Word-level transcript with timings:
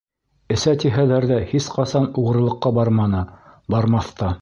Эсә 0.55 0.73
тиһәләр 0.83 1.27
ҙә, 1.33 1.37
һис 1.53 1.69
ҡасан 1.77 2.09
уғрылыҡҡа 2.23 2.75
барманы, 2.81 3.25
бармаҫ 3.77 4.15
та. 4.23 4.37